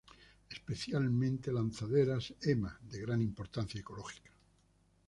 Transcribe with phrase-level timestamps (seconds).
[0.49, 4.31] Especialmente lanzaderas ema, de gran importancia ecológica.